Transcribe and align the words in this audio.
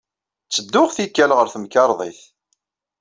Ttedduɣ, 0.45 0.89
tikkal, 0.95 1.31
ɣer 1.37 1.47
temkarḍit. 1.53 2.19